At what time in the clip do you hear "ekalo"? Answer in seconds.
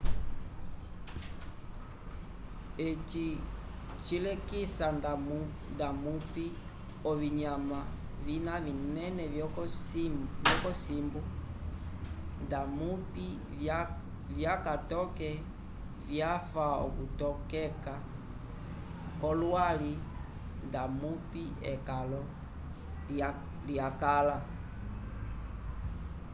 21.73-22.21